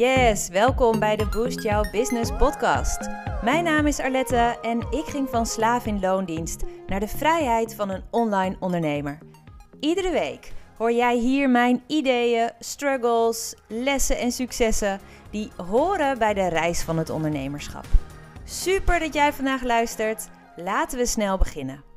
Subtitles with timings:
[0.00, 3.08] Yes, welkom bij de Boost Jouw Business podcast.
[3.42, 7.90] Mijn naam is Arlette en ik ging van slaaf in loondienst naar de vrijheid van
[7.90, 9.18] een online ondernemer.
[9.80, 15.00] Iedere week hoor jij hier mijn ideeën, struggles, lessen en successen
[15.30, 17.84] die horen bij de reis van het ondernemerschap.
[18.44, 20.28] Super dat jij vandaag luistert.
[20.56, 21.89] Laten we snel beginnen.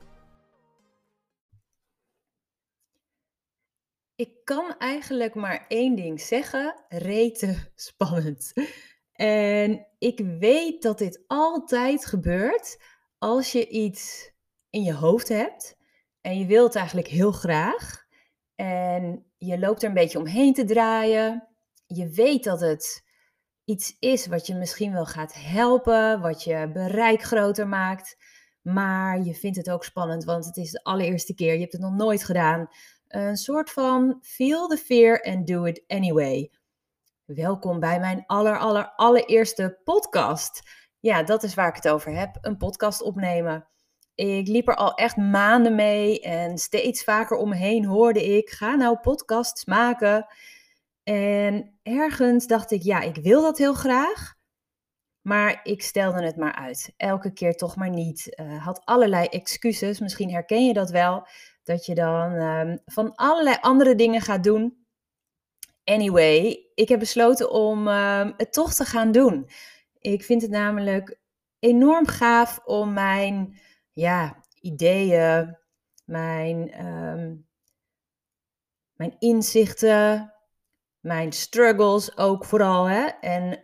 [4.15, 8.53] Ik kan eigenlijk maar één ding zeggen: rete spannend.
[9.13, 12.81] En ik weet dat dit altijd gebeurt
[13.17, 14.31] als je iets
[14.69, 15.77] in je hoofd hebt
[16.21, 18.05] en je wilt eigenlijk heel graag.
[18.55, 21.47] En je loopt er een beetje omheen te draaien.
[21.87, 23.03] Je weet dat het
[23.65, 28.17] iets is wat je misschien wel gaat helpen, wat je bereik groter maakt.
[28.61, 31.53] Maar je vindt het ook spannend, want het is de allereerste keer.
[31.53, 32.67] Je hebt het nog nooit gedaan.
[33.13, 36.51] Een soort van feel the fear and do it anyway.
[37.25, 40.61] Welkom bij mijn aller, aller, allereerste podcast.
[40.99, 42.37] Ja, dat is waar ik het over heb.
[42.41, 43.67] Een podcast opnemen.
[44.15, 48.99] Ik liep er al echt maanden mee en steeds vaker omheen hoorde ik: ga nou
[48.99, 50.27] podcasts maken.
[51.03, 54.35] En ergens dacht ik: ja, ik wil dat heel graag.
[55.21, 56.93] Maar ik stelde het maar uit.
[56.97, 58.39] Elke keer toch maar niet.
[58.39, 59.99] Uh, had allerlei excuses.
[59.99, 61.27] Misschien herken je dat wel.
[61.63, 64.85] Dat je dan um, van allerlei andere dingen gaat doen.
[65.83, 69.49] Anyway, ik heb besloten om um, het toch te gaan doen.
[69.99, 71.19] Ik vind het namelijk
[71.59, 73.59] enorm gaaf om mijn
[73.93, 75.57] ja, ideeën,
[76.05, 77.47] mijn, um,
[78.93, 80.33] mijn inzichten,
[80.99, 82.85] mijn struggles ook vooral.
[82.85, 83.05] Hè?
[83.05, 83.59] En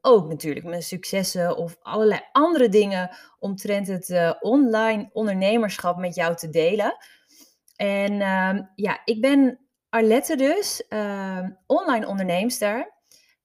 [0.00, 6.36] ook natuurlijk mijn successen of allerlei andere dingen omtrent het uh, online ondernemerschap met jou
[6.36, 6.96] te delen.
[7.80, 10.82] En um, ja, ik ben Arlette dus,
[11.66, 12.92] online onderneemster.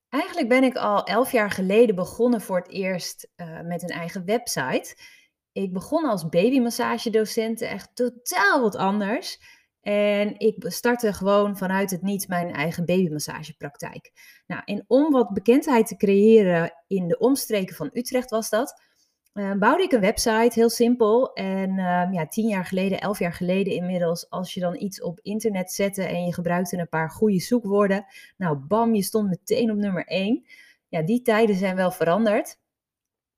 [0.09, 4.25] Eigenlijk ben ik al elf jaar geleden begonnen voor het eerst uh, met een eigen
[4.25, 4.97] website.
[5.51, 9.40] Ik begon als babymassagedocent, echt totaal wat anders.
[9.81, 14.12] En ik startte gewoon vanuit het niets mijn eigen babymassagepraktijk.
[14.47, 18.81] Nou, en om wat bekendheid te creëren in de omstreken van Utrecht was dat,
[19.35, 21.34] uh, bouwde ik een website, heel simpel.
[21.34, 25.19] En uh, ja, tien jaar geleden, elf jaar geleden inmiddels, als je dan iets op
[25.22, 28.06] internet zette en je gebruikte een paar goede zoekwoorden,
[28.38, 30.45] nou bam, je stond meteen op nummer één.
[30.88, 32.57] Ja, die tijden zijn wel veranderd.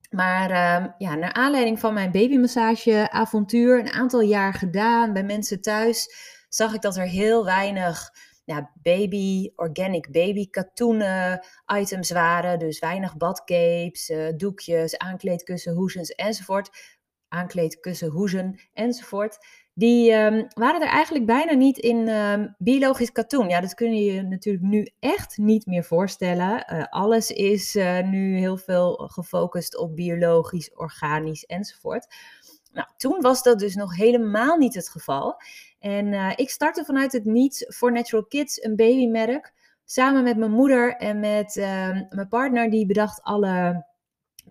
[0.10, 6.10] Maar uh, ja, naar aanleiding van mijn babymassageavontuur, een aantal jaar gedaan bij mensen thuis,
[6.50, 8.14] zag ik dat er heel weinig
[8.48, 11.46] ja, baby, organic baby katoenen
[11.80, 12.60] items waren.
[12.60, 16.96] Dus weinig badcapes, uh, doekjes, aankleedkussen, hoezens enzovoort.
[17.28, 19.38] Aankleedkussen, hoezen enzovoort.
[19.74, 23.50] Die um, waren er eigenlijk bijna niet in um, biologisch katoen.
[23.50, 26.74] Ja, dat kun je je natuurlijk nu echt niet meer voorstellen.
[26.74, 32.08] Uh, alles is uh, nu heel veel gefocust op biologisch, organisch enzovoort.
[32.78, 35.42] Nou, toen was dat dus nog helemaal niet het geval.
[35.80, 39.54] En uh, ik startte vanuit het niets voor Natural Kids, een babymerk.
[39.86, 41.66] Samen met mijn moeder en met uh,
[42.10, 43.86] mijn partner, die bedacht alle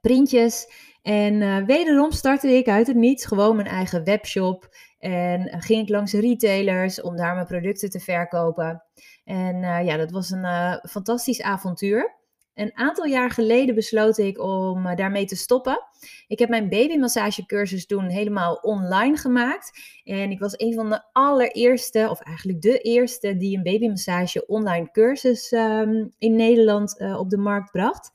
[0.00, 0.68] printjes.
[1.02, 4.68] En uh, wederom startte ik uit het niets gewoon mijn eigen webshop.
[4.98, 8.82] En ging ik langs retailers om daar mijn producten te verkopen.
[9.24, 12.15] En ja, dat was een fantastisch avontuur.
[12.56, 15.86] Een aantal jaar geleden besloot ik om uh, daarmee te stoppen.
[16.26, 19.80] Ik heb mijn babymassagecursus toen helemaal online gemaakt.
[20.04, 24.90] En ik was een van de allereerste, of eigenlijk de eerste, die een babymassage online
[24.90, 28.10] cursus um, in Nederland uh, op de markt bracht.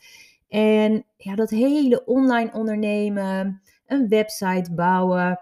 [0.47, 5.39] En ja, dat hele online ondernemen, een website bouwen,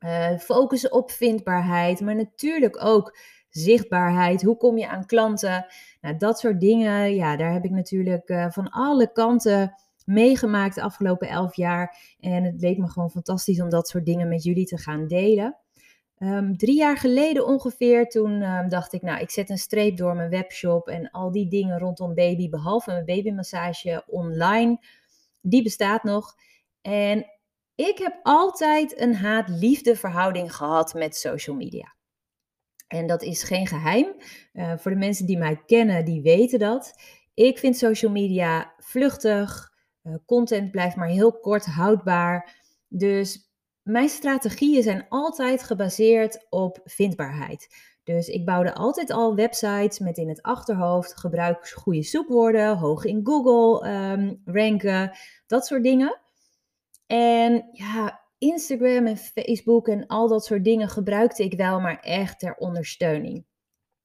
[0.00, 3.18] uh, focussen op vindbaarheid, maar natuurlijk ook
[3.48, 4.42] zichtbaarheid.
[4.42, 5.66] Hoe kom je aan klanten?
[6.04, 10.82] Nou, dat soort dingen, ja, daar heb ik natuurlijk uh, van alle kanten meegemaakt de
[10.82, 12.16] afgelopen elf jaar.
[12.20, 15.56] En het leek me gewoon fantastisch om dat soort dingen met jullie te gaan delen.
[16.18, 20.14] Um, drie jaar geleden ongeveer, toen um, dacht ik, nou, ik zet een streep door
[20.14, 24.78] mijn webshop en al die dingen rondom baby, behalve mijn babymassage online,
[25.40, 26.34] die bestaat nog.
[26.80, 27.26] En
[27.74, 31.93] ik heb altijd een haat-liefde verhouding gehad met social media.
[32.94, 34.14] En dat is geen geheim.
[34.52, 36.94] Uh, voor de mensen die mij kennen, die weten dat.
[37.34, 39.72] Ik vind social media vluchtig.
[40.02, 42.56] Uh, content blijft maar heel kort houdbaar.
[42.88, 43.52] Dus
[43.82, 47.68] mijn strategieën zijn altijd gebaseerd op vindbaarheid.
[48.04, 53.20] Dus ik bouwde altijd al websites met in het achterhoofd gebruik goede zoekwoorden, hoog in
[53.24, 56.20] Google um, ranken, dat soort dingen.
[57.06, 62.38] En ja, Instagram en Facebook en al dat soort dingen gebruikte ik wel, maar echt
[62.38, 63.44] ter ondersteuning.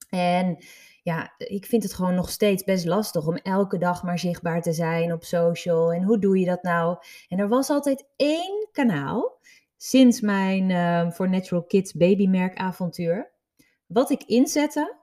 [0.10, 0.58] En
[1.04, 4.74] ja, ik vind het gewoon nog steeds best lastig om elke dag maar zichtbaar te
[4.74, 5.94] zijn op social.
[5.94, 6.98] En hoe doe je dat nou?
[7.28, 9.40] En er was altijd één kanaal
[9.78, 13.32] sinds mijn uh, voor Natural Kids babymerkavontuur.
[13.86, 14.98] Wat ik inzette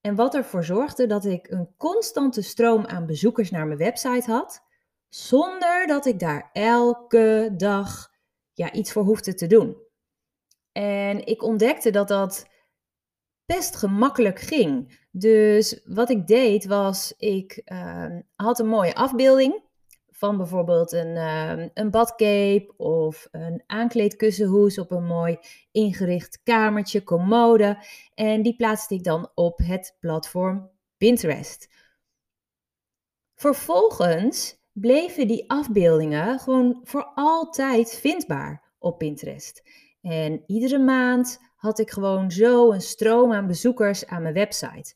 [0.00, 4.62] en wat ervoor zorgde dat ik een constante stroom aan bezoekers naar mijn website had,
[5.08, 8.11] zonder dat ik daar elke dag
[8.52, 9.76] ja, iets voor hoefde te doen.
[10.72, 12.46] En ik ontdekte dat dat
[13.46, 15.00] best gemakkelijk ging.
[15.10, 19.62] Dus wat ik deed was, ik uh, had een mooie afbeelding
[20.10, 25.38] van bijvoorbeeld een, uh, een badcape of een aankleedkussenhoes op een mooi
[25.70, 27.84] ingericht kamertje, commode.
[28.14, 31.68] En die plaatste ik dan op het platform Pinterest.
[33.34, 39.62] Vervolgens bleven die afbeeldingen gewoon voor altijd vindbaar op Pinterest.
[40.02, 44.94] En iedere maand had ik gewoon zo een stroom aan bezoekers aan mijn website.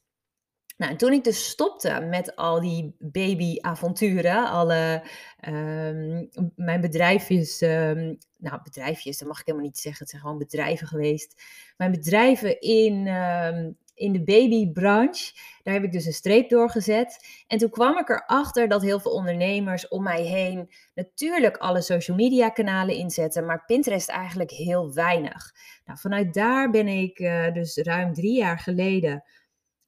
[0.77, 5.03] Nou, en toen ik dus stopte met al die babyavonturen, alle
[5.49, 10.39] um, mijn bedrijfjes, um, nou bedrijfjes, dat mag ik helemaal niet zeggen, het zijn gewoon
[10.39, 11.43] bedrijven geweest.
[11.77, 15.33] Mijn bedrijven in, um, in de babybranche,
[15.63, 17.27] daar heb ik dus een streep doorgezet.
[17.47, 22.17] En toen kwam ik erachter dat heel veel ondernemers om mij heen natuurlijk alle social
[22.17, 25.55] media kanalen inzetten, maar Pinterest eigenlijk heel weinig.
[25.85, 29.25] Nou, vanuit daar ben ik uh, dus ruim drie jaar geleden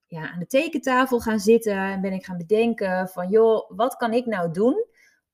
[0.06, 4.12] ja, aan de tekentafel gaan zitten en ben ik gaan bedenken van joh, wat kan
[4.12, 4.86] ik nou doen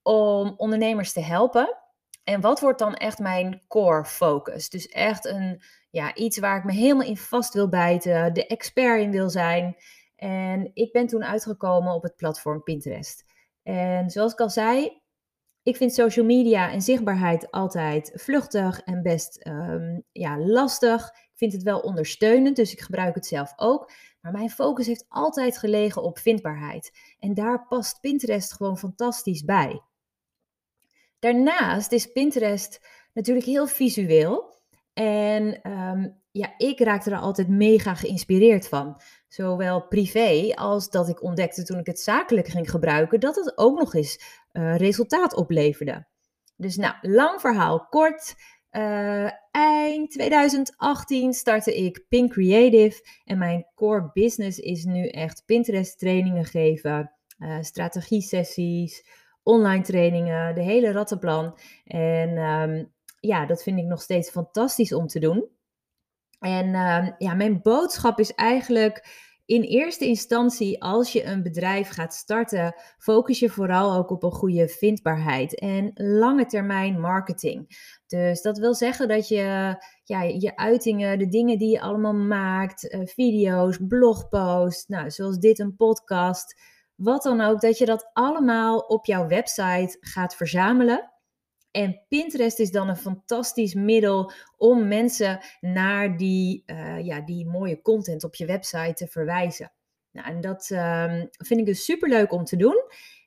[0.02, 1.83] om ondernemers te helpen?
[2.24, 4.68] En wat wordt dan echt mijn core focus?
[4.68, 9.00] Dus echt een, ja, iets waar ik me helemaal in vast wil bijten, de expert
[9.00, 9.76] in wil zijn.
[10.16, 13.24] En ik ben toen uitgekomen op het platform Pinterest.
[13.62, 15.02] En zoals ik al zei,
[15.62, 21.06] ik vind social media en zichtbaarheid altijd vluchtig en best um, ja, lastig.
[21.06, 23.90] Ik vind het wel ondersteunend, dus ik gebruik het zelf ook.
[24.20, 26.92] Maar mijn focus heeft altijd gelegen op vindbaarheid.
[27.18, 29.82] En daar past Pinterest gewoon fantastisch bij.
[31.24, 32.80] Daarnaast is Pinterest
[33.12, 34.54] natuurlijk heel visueel.
[34.92, 39.00] En um, ja, ik raakte er altijd mega geïnspireerd van.
[39.28, 43.78] Zowel privé als dat ik ontdekte toen ik het zakelijk ging gebruiken, dat het ook
[43.78, 44.20] nog eens
[44.52, 46.06] uh, resultaat opleverde.
[46.56, 48.34] Dus nou, lang verhaal kort.
[48.70, 55.98] Uh, eind 2018 startte ik Pink Creative en mijn core business is nu echt Pinterest
[55.98, 59.04] trainingen geven, uh, strategie sessies,
[59.44, 61.58] online trainingen, de hele rattenplan.
[61.84, 65.48] En um, ja, dat vind ik nog steeds fantastisch om te doen.
[66.38, 72.14] En uh, ja, mijn boodschap is eigenlijk in eerste instantie, als je een bedrijf gaat
[72.14, 77.66] starten, focus je vooral ook op een goede vindbaarheid en lange termijn marketing.
[78.06, 82.94] Dus dat wil zeggen dat je ja, je uitingen, de dingen die je allemaal maakt,
[82.94, 86.60] uh, video's, blogposts, nou, zoals dit een podcast,
[86.94, 91.12] wat dan ook, dat je dat allemaal op jouw website gaat verzamelen.
[91.70, 97.82] En Pinterest is dan een fantastisch middel om mensen naar die, uh, ja, die mooie
[97.82, 99.72] content op je website te verwijzen.
[100.10, 102.82] Nou, en dat um, vind ik dus super leuk om te doen.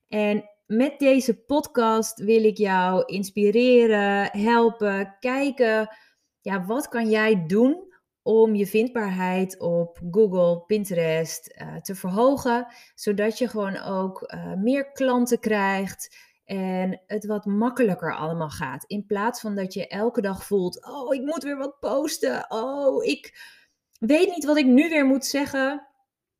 [0.07, 5.97] En met deze podcast wil ik jou inspireren, helpen, kijken,
[6.41, 7.86] ja, wat kan jij doen
[8.27, 14.91] om je vindbaarheid op Google, Pinterest uh, te verhogen, zodat je gewoon ook uh, meer
[14.91, 18.83] klanten krijgt, en het wat makkelijker allemaal gaat.
[18.87, 22.45] In plaats van dat je elke dag voelt: oh, ik moet weer wat posten.
[22.51, 23.39] Oh, ik
[23.99, 25.87] weet niet wat ik nu weer moet zeggen.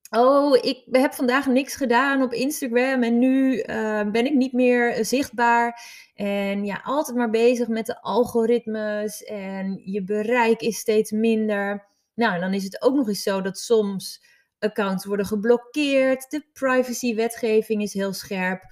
[0.09, 5.05] Oh, ik heb vandaag niks gedaan op Instagram en nu uh, ben ik niet meer
[5.05, 5.81] zichtbaar.
[6.15, 11.87] En ja, altijd maar bezig met de algoritmes en je bereik is steeds minder.
[12.13, 14.23] Nou, dan is het ook nog eens zo dat soms
[14.59, 16.29] accounts worden geblokkeerd.
[16.29, 18.63] De privacywetgeving is heel scherp.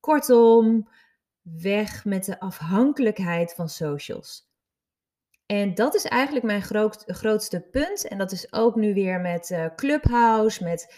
[0.00, 0.88] Kortom,
[1.42, 4.43] weg met de afhankelijkheid van socials.
[5.46, 8.08] En dat is eigenlijk mijn groot, grootste punt.
[8.08, 10.64] En dat is ook nu weer met uh, Clubhouse.
[10.64, 10.94] Met,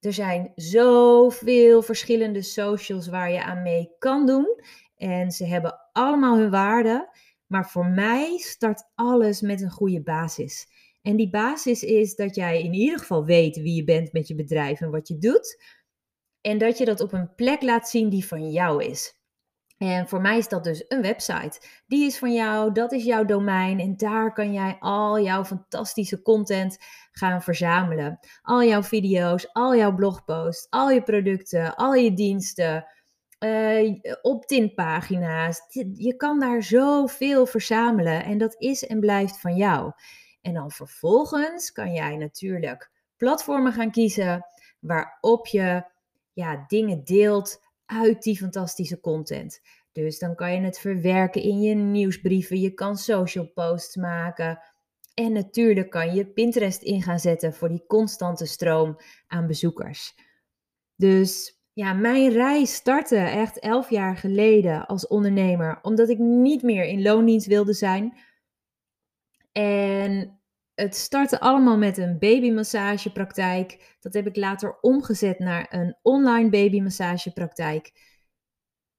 [0.00, 4.60] er zijn zoveel verschillende socials waar je aan mee kan doen.
[4.96, 7.14] En ze hebben allemaal hun waarde.
[7.46, 10.66] Maar voor mij start alles met een goede basis.
[11.02, 14.34] En die basis is dat jij in ieder geval weet wie je bent met je
[14.34, 15.64] bedrijf en wat je doet.
[16.40, 19.16] En dat je dat op een plek laat zien die van jou is.
[19.78, 21.60] En voor mij is dat dus een website.
[21.86, 26.22] Die is van jou, dat is jouw domein en daar kan jij al jouw fantastische
[26.22, 26.78] content
[27.12, 28.18] gaan verzamelen.
[28.42, 32.86] Al jouw video's, al jouw blogposts, al je producten, al je diensten,
[33.38, 35.60] uh, opt-in pagina's.
[35.94, 39.92] Je kan daar zoveel verzamelen en dat is en blijft van jou.
[40.42, 44.46] En dan vervolgens kan jij natuurlijk platformen gaan kiezen
[44.80, 45.84] waarop je
[46.32, 49.60] ja, dingen deelt uit die fantastische content.
[49.92, 54.58] Dus dan kan je het verwerken in je nieuwsbrieven, je kan social posts maken.
[55.14, 60.14] En natuurlijk kan je Pinterest in gaan zetten voor die constante stroom aan bezoekers.
[60.96, 66.84] Dus ja, mijn reis startte echt elf jaar geleden als ondernemer, omdat ik niet meer
[66.84, 68.16] in loondienst wilde zijn.
[69.52, 70.40] En
[70.76, 73.96] het startte allemaal met een babymassagepraktijk.
[74.00, 77.92] Dat heb ik later omgezet naar een online babymassagepraktijk.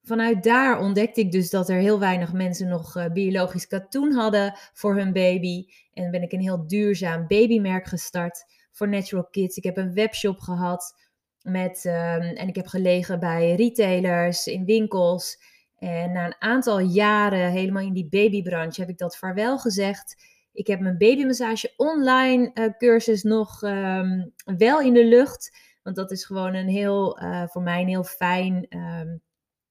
[0.02, 4.58] Vanuit daar ontdekte ik dus dat er heel weinig mensen nog uh, biologisch katoen hadden
[4.72, 5.66] voor hun baby.
[5.92, 9.56] En ben ik een heel duurzaam babymerk gestart voor Natural Kids.
[9.56, 10.94] Ik heb een webshop gehad
[11.42, 15.42] met, ehm, en ik heb gelegen bij retailers, in winkels.
[15.76, 20.16] En na een aantal jaren helemaal in die babybranche heb ik dat vaarwel gezegd.
[20.52, 25.56] Ik heb mijn babymassage online uh, cursus nog ehm, wel in de lucht.
[25.82, 29.20] Want dat is gewoon een heel, uh, voor mij een heel fijn um,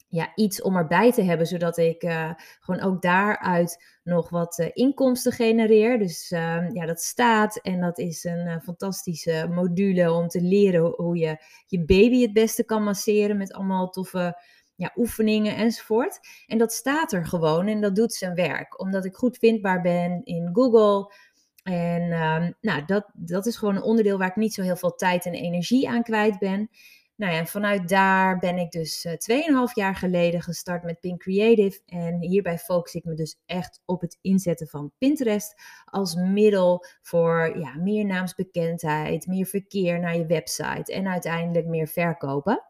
[0.08, 1.48] ja, iets om erbij te hebben.
[1.48, 6.00] Zodat ik uh, gewoon ook daaruit nog wat inkomsten genereer.
[6.00, 11.18] Dus uh, ja, dat staat en dat is een fantastische module om te leren hoe
[11.18, 13.38] je je baby het beste kan masseren.
[13.38, 14.42] Met allemaal toffe
[14.78, 16.20] ja, oefeningen enzovoort.
[16.48, 18.80] En dat staat er gewoon en dat doet zijn werk.
[18.80, 21.14] Omdat ik goed vindbaar ben in Google.
[21.64, 24.96] En um, nou, dat, dat is gewoon een onderdeel waar ik niet zo heel veel
[24.96, 26.70] tijd en energie aan kwijt ben.
[27.16, 31.20] Nou ja, en vanuit daar ben ik dus uh, 2,5 jaar geleden gestart met Pink
[31.20, 31.82] Creative.
[31.86, 35.54] En hierbij focus ik me dus echt op het inzetten van Pinterest
[35.86, 42.64] als middel voor ja, meer naamsbekendheid, meer verkeer naar je website en uiteindelijk meer verkopen.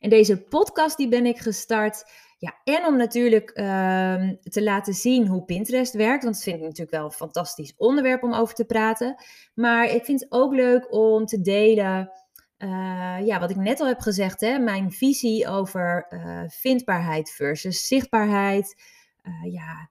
[0.00, 2.04] En deze podcast die ben ik gestart.
[2.38, 6.22] Ja, en om natuurlijk uh, te laten zien hoe Pinterest werkt.
[6.22, 9.22] Want dat vind ik natuurlijk wel een fantastisch onderwerp om over te praten.
[9.54, 12.10] Maar ik vind het ook leuk om te delen.
[12.58, 17.86] Uh, ja, wat ik net al heb gezegd, hè, mijn visie over uh, vindbaarheid versus
[17.86, 18.82] zichtbaarheid.
[19.22, 19.90] Uh, ja,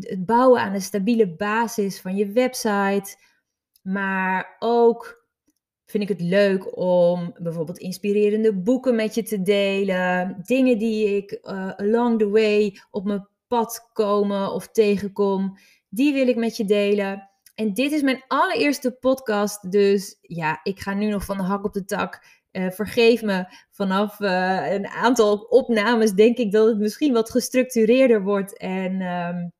[0.00, 3.16] het bouwen aan een stabiele basis van je website.
[3.82, 5.17] Maar ook
[5.90, 10.40] vind ik het leuk om bijvoorbeeld inspirerende boeken met je te delen.
[10.44, 15.58] Dingen die ik uh, along the way op mijn pad komen of tegenkom.
[15.88, 17.28] Die wil ik met je delen.
[17.54, 19.72] En dit is mijn allereerste podcast.
[19.72, 22.26] Dus ja, ik ga nu nog van de hak op de tak.
[22.52, 28.22] Uh, vergeef me, vanaf uh, een aantal opnames denk ik dat het misschien wat gestructureerder
[28.22, 28.56] wordt.
[28.56, 29.52] En um,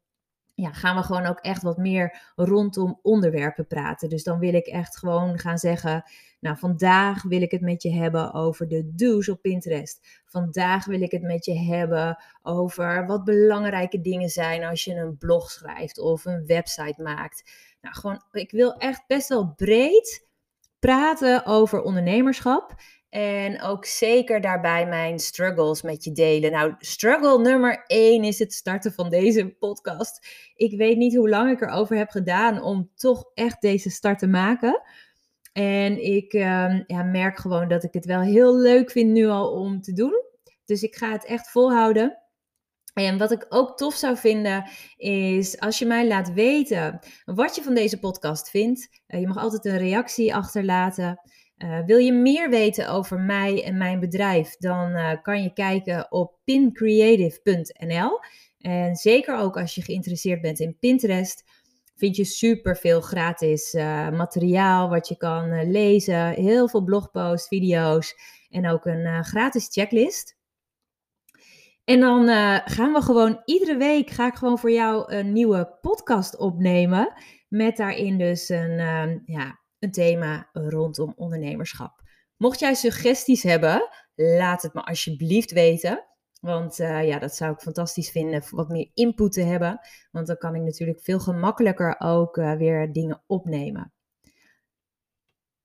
[0.60, 4.08] ja, gaan we gewoon ook echt wat meer rondom onderwerpen praten.
[4.08, 6.04] Dus dan wil ik echt gewoon gaan zeggen,
[6.40, 10.22] nou vandaag wil ik het met je hebben over de do's op Pinterest.
[10.24, 15.18] Vandaag wil ik het met je hebben over wat belangrijke dingen zijn als je een
[15.18, 17.50] blog schrijft of een website maakt.
[17.80, 20.26] Nou, gewoon, ik wil echt best wel breed
[20.78, 22.74] praten over ondernemerschap.
[23.08, 26.50] En ook zeker daarbij mijn struggles met je delen.
[26.50, 30.26] Nou, struggle nummer één is het starten van deze podcast.
[30.54, 34.26] Ik weet niet hoe lang ik erover heb gedaan om toch echt deze start te
[34.26, 34.82] maken.
[35.52, 39.52] En ik um, ja, merk gewoon dat ik het wel heel leuk vind nu al
[39.52, 40.22] om te doen.
[40.64, 42.18] Dus ik ga het echt volhouden.
[42.94, 47.62] En wat ik ook tof zou vinden is als je mij laat weten wat je
[47.62, 48.88] van deze podcast vindt.
[49.08, 51.20] Uh, je mag altijd een reactie achterlaten.
[51.58, 56.12] Uh, wil je meer weten over mij en mijn bedrijf, dan uh, kan je kijken
[56.12, 58.20] op pincreative.nl.
[58.58, 61.44] En zeker ook als je geïnteresseerd bent in Pinterest,
[61.96, 66.28] vind je super veel gratis uh, materiaal wat je kan lezen.
[66.28, 68.14] Heel veel blogposts, video's
[68.50, 70.36] en ook een gratis checklist.
[71.84, 72.28] En dan
[72.64, 77.12] gaan we gewoon iedere week ga ik gewoon voor jou een nieuwe podcast opnemen.
[77.48, 82.02] Met daarin dus een, ja, een thema rondom ondernemerschap.
[82.36, 86.06] Mocht jij suggesties hebben, laat het me alsjeblieft weten.
[86.40, 89.80] Want uh, ja, dat zou ik fantastisch vinden, wat meer input te hebben.
[90.10, 93.92] Want dan kan ik natuurlijk veel gemakkelijker ook uh, weer dingen opnemen.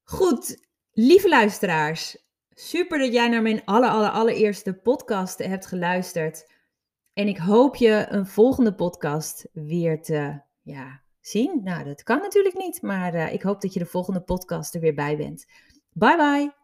[0.03, 2.17] Goed, lieve luisteraars.
[2.49, 6.51] Super dat jij naar mijn aller, aller, allereerste podcast hebt geluisterd.
[7.13, 11.61] En ik hoop je een volgende podcast weer te ja, zien.
[11.63, 14.81] Nou, dat kan natuurlijk niet, maar uh, ik hoop dat je de volgende podcast er
[14.81, 15.45] weer bij bent.
[15.91, 16.62] Bye bye!